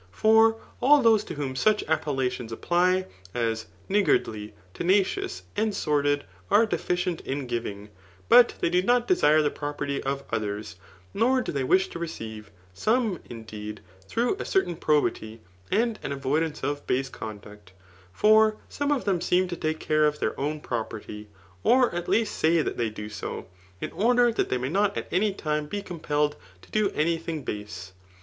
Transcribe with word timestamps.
For 0.09 0.59
all 0.81 1.03
those 1.03 1.23
to 1.25 1.35
vrhom 1.35 1.55
such 1.55 1.83
appellations 1.83 2.51
a{Y>ty^ 2.51 3.05
as, 3.35 3.67
niggardly, 3.87 4.55
tenacious, 4.73 5.43
and 5.55 5.75
sordid, 5.75 6.23
are 6.49 6.65
deficient 6.65 7.21
in 7.21 7.45
giving} 7.45 7.89
but 8.27 8.55
they 8.61 8.71
do 8.71 8.81
not 8.81 9.07
desh^ 9.07 9.43
the 9.43 9.51
property 9.51 10.01
of 10.01 10.23
others, 10.31 10.77
nor 11.13 11.39
do 11.39 11.51
they 11.51 11.63
wish 11.63 11.87
to 11.89 11.99
receive, 11.99 12.49
some, 12.73 13.19
indeed, 13.29 13.81
through 14.07 14.33
a 14.37 14.43
cec^ 14.43 14.65
tain 14.65 14.75
probity, 14.75 15.39
and 15.69 15.99
an 16.01 16.11
avoidance 16.11 16.63
of 16.63 16.87
base 16.87 17.11
cciUiuct* 17.11 17.67
For 18.11 18.57
some 18.67 18.89
c^ 18.89 19.03
them 19.03 19.21
seem 19.21 19.47
to 19.49 19.55
take 19.55 19.79
care 19.79 20.07
of 20.07 20.17
their 20.17 20.33
own 20.39 20.61
propeityy 20.61 21.27
or 21.61 21.93
at 21.93 22.09
least 22.09 22.35
say 22.37 22.63
that 22.63 22.75
they 22.77 22.89
do 22.89 23.07
so, 23.07 23.45
in 23.79 23.91
order 23.91 24.31
that 24.31 24.49
they 24.49 24.57
may 24.57 24.69
nee 24.69 24.89
at 24.95 25.07
any 25.11 25.31
time 25.31 25.67
be 25.67 25.83
compelled 25.83 26.37
to 26.63 26.71
do 26.71 26.89
any 26.95 27.19
thing 27.19 27.43
base. 27.43 27.91